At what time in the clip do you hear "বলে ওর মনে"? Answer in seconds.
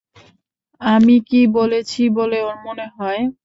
2.17-2.85